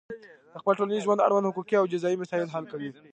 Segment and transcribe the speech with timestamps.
[0.53, 2.89] د خپل ټولنیز ژوند اړوند حقوقي او جزایي مسایل حل کوي.